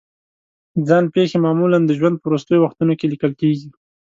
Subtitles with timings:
[0.87, 3.69] ځان پېښې معمولا د ژوند په وروستیو وختونو کې لیکل کېږي.